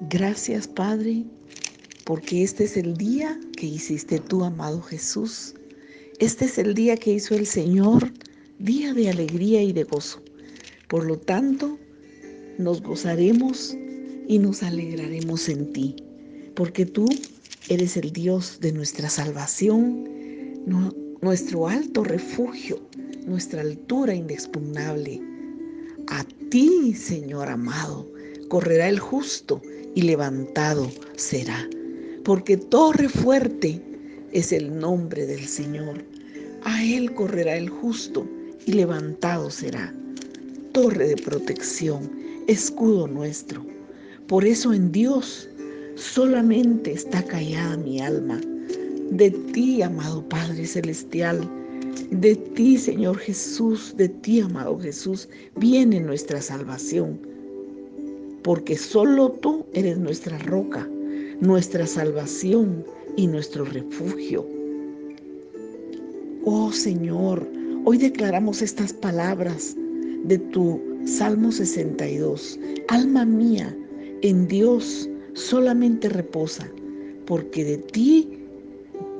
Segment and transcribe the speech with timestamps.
[0.00, 1.24] Gracias Padre,
[2.04, 5.54] porque este es el día que hiciste tú, amado Jesús.
[6.18, 8.10] Este es el día que hizo el Señor,
[8.58, 10.20] día de alegría y de gozo.
[10.88, 11.78] Por lo tanto,
[12.58, 13.76] nos gozaremos
[14.26, 15.94] y nos alegraremos en ti,
[16.56, 17.06] porque tú
[17.68, 20.08] eres el Dios de nuestra salvación,
[21.22, 22.80] nuestro alto refugio,
[23.26, 25.22] nuestra altura inexpugnable.
[26.08, 28.10] A ti, Señor amado,
[28.48, 29.62] correrá el justo
[29.94, 31.68] y levantado será,
[32.24, 33.80] porque torre fuerte
[34.32, 36.04] es el nombre del Señor.
[36.62, 38.26] A él correrá el justo
[38.66, 39.94] y levantado será.
[40.72, 42.10] Torre de protección,
[42.48, 43.64] escudo nuestro.
[44.26, 45.48] Por eso en Dios
[45.94, 48.40] solamente está callada mi alma.
[49.10, 51.48] De ti, amado Padre Celestial,
[52.10, 57.33] de ti, Señor Jesús, de ti, amado Jesús, viene nuestra salvación
[58.44, 60.86] porque solo tú eres nuestra roca,
[61.40, 62.84] nuestra salvación
[63.16, 64.46] y nuestro refugio.
[66.44, 67.48] Oh Señor,
[67.86, 69.74] hoy declaramos estas palabras
[70.24, 72.60] de tu Salmo 62.
[72.88, 73.74] Alma mía,
[74.20, 76.70] en Dios solamente reposa,
[77.24, 78.28] porque de ti,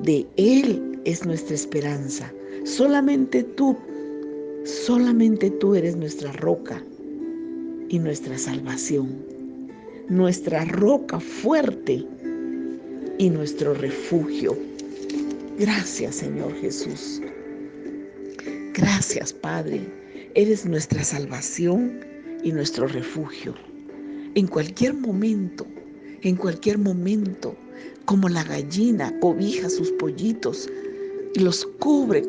[0.03, 2.31] de Él es nuestra esperanza.
[2.63, 3.75] Solamente tú,
[4.65, 6.83] solamente tú eres nuestra roca
[7.99, 9.23] nuestra salvación,
[10.09, 12.05] nuestra roca fuerte
[13.17, 14.57] y nuestro refugio.
[15.57, 17.21] Gracias Señor Jesús.
[18.73, 19.81] Gracias Padre.
[20.35, 21.99] Eres nuestra salvación
[22.43, 23.55] y nuestro refugio.
[24.35, 25.65] En cualquier momento,
[26.21, 27.55] en cualquier momento,
[28.05, 30.69] como la gallina cobija sus pollitos
[31.33, 32.23] y los cubre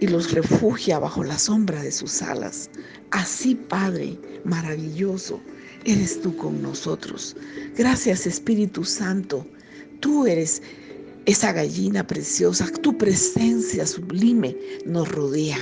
[0.00, 2.70] y los refugia bajo la sombra de sus alas.
[3.10, 5.40] Así, Padre maravilloso,
[5.84, 7.36] eres tú con nosotros.
[7.76, 9.46] Gracias, Espíritu Santo.
[10.00, 10.62] Tú eres
[11.26, 12.66] esa gallina preciosa.
[12.82, 14.56] Tu presencia sublime
[14.86, 15.58] nos rodea,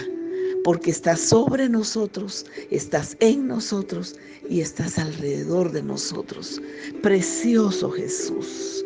[0.63, 4.17] porque estás sobre nosotros, estás en nosotros
[4.49, 6.61] y estás alrededor de nosotros.
[7.03, 8.85] Precioso Jesús.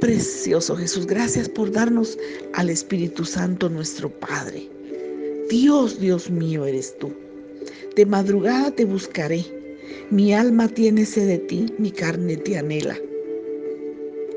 [0.00, 2.16] Precioso Jesús, gracias por darnos
[2.54, 4.68] al Espíritu Santo nuestro Padre.
[5.50, 7.12] Dios, Dios mío eres tú.
[7.96, 9.44] De madrugada te buscaré.
[10.10, 12.96] Mi alma tiene sed de ti, mi carne te anhela.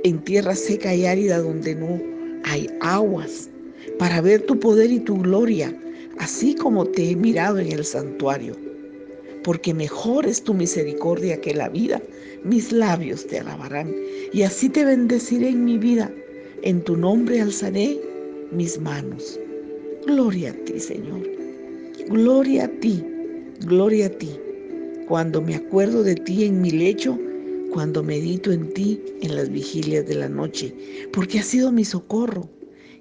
[0.04, 2.02] En tierra seca y árida donde no
[2.46, 3.50] hay aguas,
[4.00, 5.76] para ver tu poder y tu gloria,
[6.18, 8.56] así como te he mirado en el santuario.
[9.44, 12.02] Porque mejor es tu misericordia que la vida,
[12.44, 13.94] mis labios te alabarán,
[14.32, 16.12] y así te bendeciré en mi vida.
[16.64, 18.00] En tu nombre alzaré
[18.52, 19.40] mis manos.
[20.08, 21.22] Gloria a ti, Señor.
[22.10, 23.04] Gloria a ti.
[23.62, 24.32] Gloria a ti.
[25.08, 27.18] Cuando me acuerdo de ti en mi lecho,
[27.72, 30.74] cuando medito en ti en las vigilias de la noche,
[31.14, 32.50] porque has sido mi socorro,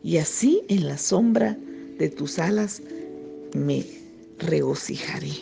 [0.02, 1.58] y así en la sombra
[1.98, 2.82] de tus alas
[3.54, 3.84] me
[4.38, 5.32] regocijaré.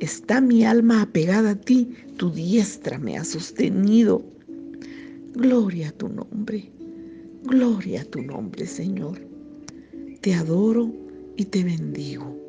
[0.00, 4.24] Está mi alma apegada a ti, tu diestra me ha sostenido.
[5.34, 6.70] Gloria a tu nombre,
[7.44, 9.20] gloria a tu nombre, Señor.
[10.20, 10.92] Te adoro
[11.36, 12.47] y te bendigo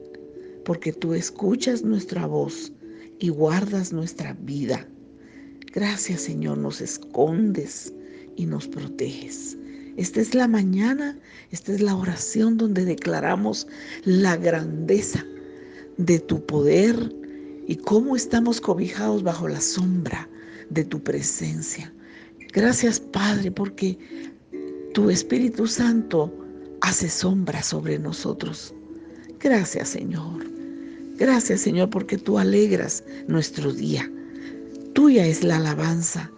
[0.66, 2.72] porque tú escuchas nuestra voz
[3.20, 4.88] y guardas nuestra vida.
[5.74, 7.94] Gracias Señor, nos escondes
[8.36, 9.58] y nos proteges.
[9.98, 11.20] Esta es la mañana,
[11.52, 13.68] esta es la oración donde declaramos
[14.06, 15.26] la grandeza
[15.98, 17.14] de tu poder
[17.68, 20.30] y cómo estamos cobijados bajo la sombra
[20.70, 21.94] de tu presencia.
[22.54, 23.98] Gracias Padre, porque
[24.94, 26.34] tu Espíritu Santo
[26.82, 28.74] hace sombra sobre nosotros.
[29.42, 30.46] Gracias Señor.
[31.18, 34.10] Gracias Señor porque tú alegras nuestro día.
[34.94, 36.30] Tuya es la alabanza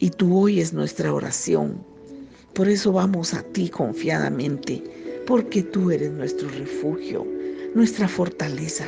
[0.00, 1.84] y tú oyes nuestra oración.
[2.54, 4.82] Por eso vamos a ti confiadamente,
[5.26, 7.24] porque tú eres nuestro refugio,
[7.74, 8.86] nuestra fortaleza,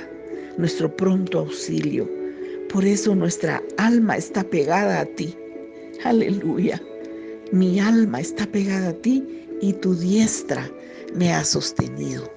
[0.59, 2.11] nuestro pronto auxilio.
[2.73, 5.35] Por eso nuestra alma está pegada a ti.
[6.03, 6.83] Aleluya.
[7.53, 9.23] Mi alma está pegada a ti
[9.61, 10.69] y tu diestra
[11.15, 12.29] me ha sostenido.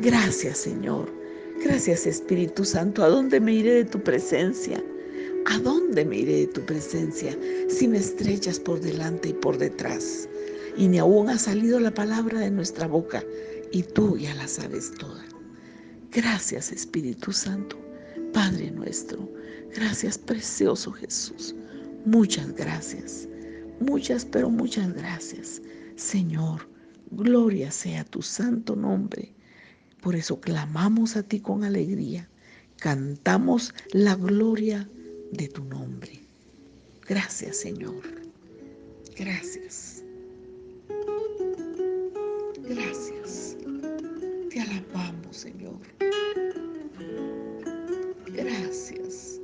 [0.00, 1.18] Gracias Señor
[1.64, 3.02] Gracias Espíritu Santo.
[3.02, 4.82] ¿A dónde me iré de tu presencia?
[5.46, 7.36] ¿A dónde me iré de tu presencia
[7.68, 10.28] si me estrechas por delante y por detrás?
[10.76, 13.24] Y ni aún ha salido la palabra de nuestra boca
[13.72, 15.24] y tú ya la sabes toda.
[16.12, 17.76] Gracias Espíritu Santo,
[18.32, 19.28] Padre nuestro.
[19.74, 21.56] Gracias precioso Jesús.
[22.04, 23.28] Muchas gracias.
[23.80, 25.60] Muchas, pero muchas gracias.
[25.96, 26.68] Señor,
[27.10, 29.34] gloria sea tu santo nombre.
[30.00, 32.28] Por eso clamamos a ti con alegría,
[32.76, 34.88] cantamos la gloria
[35.32, 36.20] de tu nombre.
[37.06, 38.02] Gracias, Señor.
[39.16, 40.04] Gracias.
[42.68, 43.56] Gracias.
[44.50, 45.80] Te alabamos, Señor.
[48.26, 49.40] Gracias.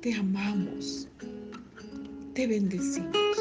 [0.00, 1.08] Te amamos.
[2.34, 3.38] Te bendecimos.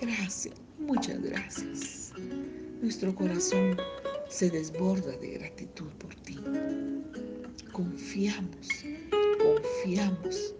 [0.00, 0.54] Gracias.
[0.78, 2.12] Muchas gracias.
[2.82, 3.76] Nuestro corazón
[4.28, 6.36] se desborda de gratitud por ti.
[7.70, 8.84] Confiamos,
[9.40, 10.52] confiamos